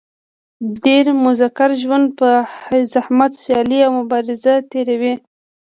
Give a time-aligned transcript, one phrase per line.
[0.83, 2.29] ډېری مذکر ژوند په
[2.93, 5.13] زحمت سیالي او مبازره تېروي.